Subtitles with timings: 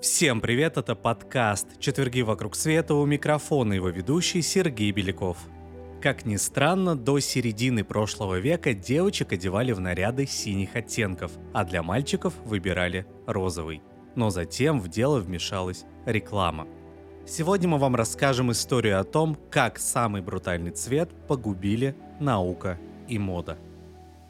[0.00, 5.38] Всем привет, это подкаст «Четверги вокруг света» у микрофона его ведущий Сергей Беляков.
[6.00, 11.82] Как ни странно, до середины прошлого века девочек одевали в наряды синих оттенков, а для
[11.82, 13.82] мальчиков выбирали розовый.
[14.14, 16.68] Но затем в дело вмешалась реклама.
[17.28, 23.58] Сегодня мы вам расскажем историю о том, как самый брутальный цвет погубили наука и мода–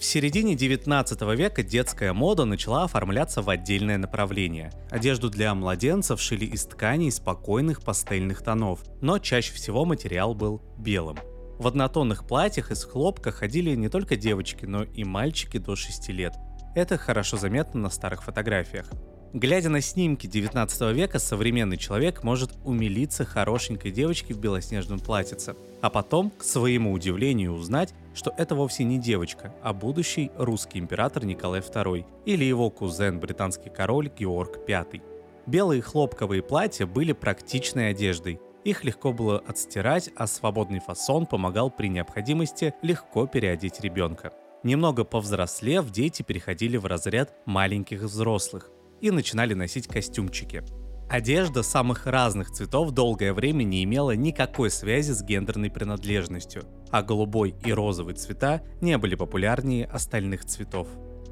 [0.00, 4.72] в середине 19 века детская мода начала оформляться в отдельное направление.
[4.90, 11.18] Одежду для младенцев шили из тканей спокойных пастельных тонов, но чаще всего материал был белым.
[11.58, 16.32] В однотонных платьях из хлопка ходили не только девочки, но и мальчики до 6 лет.
[16.74, 18.90] Это хорошо заметно на старых фотографиях.
[19.32, 25.88] Глядя на снимки 19 века, современный человек может умилиться хорошенькой девочке в белоснежном платьице, а
[25.88, 31.60] потом, к своему удивлению, узнать, что это вовсе не девочка, а будущий русский император Николай
[31.60, 35.00] II или его кузен британский король Георг V.
[35.46, 38.40] Белые хлопковые платья были практичной одеждой.
[38.64, 44.32] Их легко было отстирать, а свободный фасон помогал при необходимости легко переодеть ребенка.
[44.64, 50.62] Немного повзрослев, дети переходили в разряд маленьких взрослых и начинали носить костюмчики.
[51.10, 56.62] Одежда самых разных цветов долгое время не имела никакой связи с гендерной принадлежностью,
[56.92, 60.86] а голубой и розовый цвета не были популярнее остальных цветов.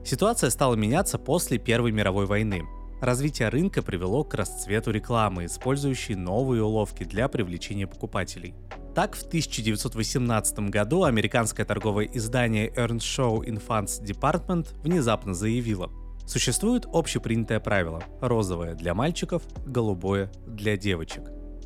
[0.04, 2.62] Ситуация стала меняться после Первой мировой войны.
[3.00, 8.56] Развитие рынка привело к расцвету рекламы, использующей новые уловки для привлечения покупателей.
[8.96, 15.88] Так, в 1918 году американское торговое издание Earnshaw Infants Department внезапно заявило–
[16.28, 21.22] Существует общепринятое правило– розовое для мальчиков, голубое для девочек.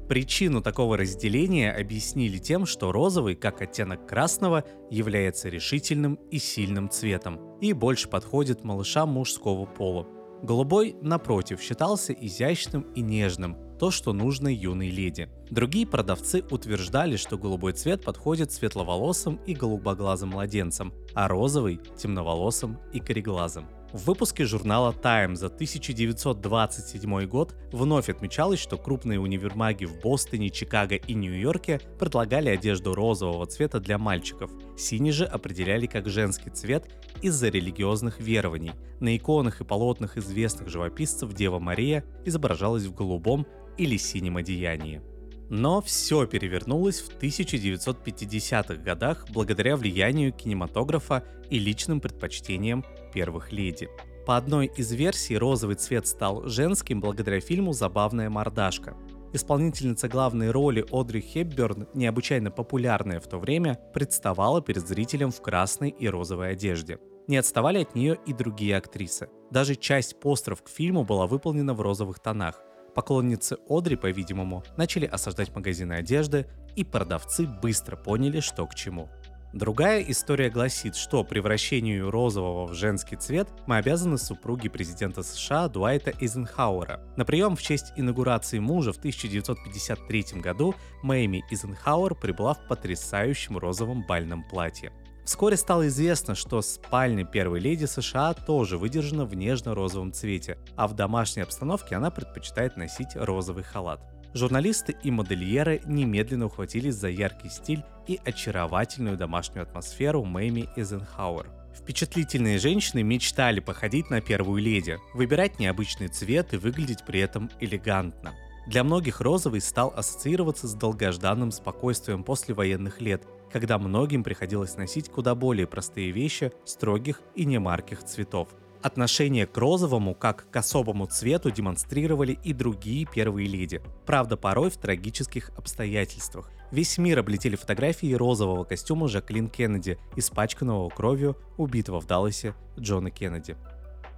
[0.09, 7.59] Причину такого разделения объяснили тем, что розовый, как оттенок красного, является решительным и сильным цветом
[7.61, 10.07] и больше подходит малышам мужского пола.
[10.45, 15.29] Голубой, напротив, считался изящным и нежным, то, что нужно юной леди.
[15.51, 23.01] Другие продавцы утверждали, что голубой цвет подходит светловолосым и голубоглазым младенцам, а розовый– темноволосым и
[23.01, 23.67] кореглазым.
[23.93, 30.95] В выпуске журнала Time за 1927 год вновь отмечалось, что крупные универмаги в Бостоне, Чикаго
[30.95, 34.51] и Нью-Йорке предлагали одежду розового цвета для мальчиков.
[34.79, 36.89] Синий же определяли как женский цвет
[37.21, 38.73] из-за религиозных верований.
[39.01, 45.03] На иконах и полотнах известных живописцев Дева Мария изображалась в голубом или синем одеянии.
[45.51, 53.89] Но все перевернулось в 1950-х годах благодаря влиянию кинематографа и личным предпочтениям первых леди.
[54.27, 58.97] По одной из версий розовый цвет стал женским благодаря фильму «Забавная мордашка».
[59.35, 65.89] Исполнительница главной роли Одри Хепберн, необычайно популярная в то время, представала перед зрителем в красной
[65.89, 66.99] и розовой одежде.
[67.29, 69.29] Не отставали от нее и другие актрисы.
[69.51, 72.61] Даже часть постеров к фильму была выполнена в розовых тонах.
[72.95, 76.47] Поклонницы Одри, по-видимому, начали осаждать магазины одежды,
[76.77, 79.09] и продавцы быстро поняли, что к чему.
[79.53, 86.11] Другая история гласит, что превращению розового в женский цвет мы обязаны супруге президента США Дуайта
[86.19, 87.03] Эйзенхауэра.
[87.19, 94.07] На прием в честь инаугурации мужа в 1953 году Мэйми Эйзенхауэр прибыла в потрясающем розовом
[94.09, 94.91] бальном платье.
[95.27, 100.95] Вскоре стало известно, что спальня первой леди США тоже выдержана в нежно-розовом цвете, а в
[100.95, 104.01] домашней обстановке она предпочитает носить розовый халат.
[104.35, 111.51] Журналисты и модельеры немедленно ухватились за яркий стиль и очаровательную домашнюю атмосферу Мэйми Эйзенхауэр.
[111.75, 118.33] Впечатлительные женщины мечтали походить на первую леди, выбирать необычный цвет и выглядеть при этом элегантно.
[118.67, 125.11] Для многих розовый стал ассоциироваться с долгожданным спокойствием после военных лет, когда многим приходилось носить
[125.11, 128.49] куда более простые вещи строгих и немарких цветов–
[128.83, 133.81] Отношение к розовому, как к особому цвету, демонстрировали и другие первые леди.
[134.07, 136.51] Правда, порой в трагических обстоятельствах.
[136.73, 143.57] Весь мир облетели фотографии розового костюма Жаклин Кеннеди, испачканного кровью убитого в Далласе Джона Кеннеди.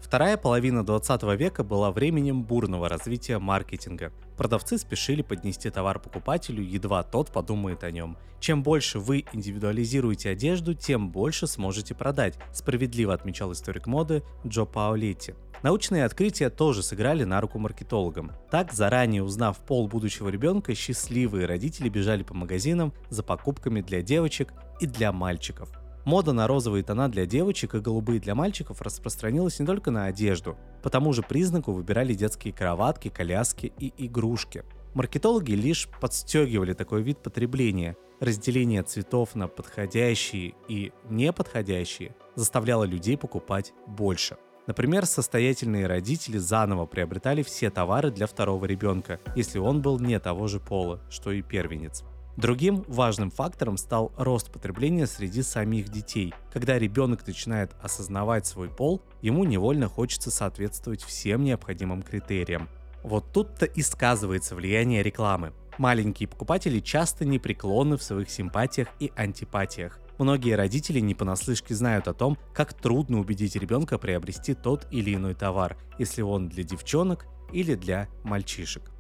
[0.05, 4.13] Вторая половина 20 века была временем бурного развития маркетинга.
[4.37, 8.19] Продавцы спешили поднести товар покупателю, едва тот подумает о нем.
[8.39, 15.35] Чем больше вы индивидуализируете одежду, тем больше сможете продать, справедливо отмечал историк моды Джо Паолетти.
[15.63, 18.33] Научные открытия тоже сыграли на руку маркетологам.
[18.51, 24.53] Так, заранее узнав пол будущего ребенка, счастливые родители бежали по магазинам за покупками для девочек
[24.81, 25.71] и для мальчиков–
[26.05, 30.57] Мода на розовые тона для девочек и голубые для мальчиков распространилась не только на одежду.
[30.83, 34.65] По тому же признаку выбирали детские кроватки, коляски и игрушки.
[34.93, 37.97] Маркетологи лишь подстегивали такой вид потребления.
[38.21, 44.37] Разделение цветов на подходящие и неподходящие заставляло людей покупать больше.
[44.67, 50.49] Например, состоятельные родители заново приобретали все товары для второго ребенка, если он был не того
[50.49, 52.05] же пола, что и первенец.
[52.37, 56.35] Другим важным фактором стал рост потребления среди самих детей.
[56.53, 62.69] Когда ребенок начинает осознавать свой пол, ему невольно хочется соответствовать всем необходимым критериям.
[63.05, 65.53] Вот тут-то и сказывается влияние рекламы.
[65.79, 70.01] Маленькие покупатели часто непреклонны в своих симпатиях и антипатиях.
[70.19, 75.35] Многие родители не понаслышке знают о том, как трудно убедить ребенка приобрести тот или иной
[75.35, 78.94] товар, если он для девчонок или для мальчишек.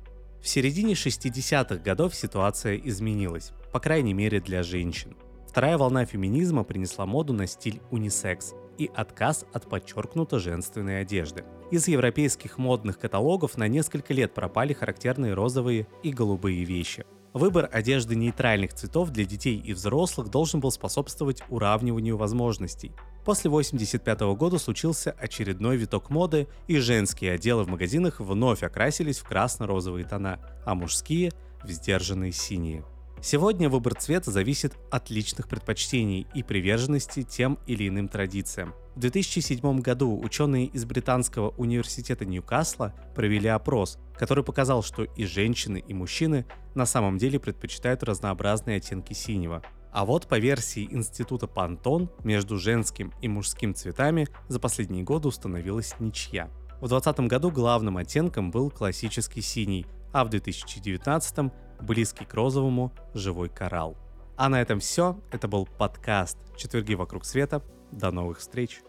[0.44, 5.16] В середине 60-х годов ситуация изменилась, по крайней мере для женщин.
[5.48, 11.46] Вторая волна феминизма принесла моду на стиль унисекс и отказ от подчеркнуто женственной одежды.
[11.70, 17.06] Из европейских модных каталогов на несколько лет пропали характерные розовые и голубые вещи.
[17.34, 22.92] Выбор одежды нейтральных цветов для детей и взрослых должен был способствовать уравниванию возможностей.
[23.24, 29.24] После 1985 года случился очередной виток моды, и женские отделы в магазинах вновь окрасились в
[29.24, 31.32] красно-розовые тона, а мужские–
[31.64, 32.84] в сдержанные синие.
[33.22, 38.74] Сегодня выбор цвета зависит от личных предпочтений и приверженности тем или иным традициям.
[38.94, 45.82] В 2007 году ученые из Британского университета Ньюкасла провели опрос, который показал, что и женщины,
[45.86, 49.62] и мужчины на самом деле предпочитают разнообразные оттенки синего.
[49.90, 55.94] А вот по версии института Пантон между женским и мужским цветами за последние годы установилась
[55.98, 56.46] ничья.
[56.80, 61.52] В 2020 году главным оттенком был классический синий, а в 2019
[61.84, 63.96] близкий к розовому живой коралл.
[64.36, 65.20] А на этом все.
[65.30, 67.62] Это был подкаст «Четверги вокруг света».
[67.92, 68.80] До новых встреч!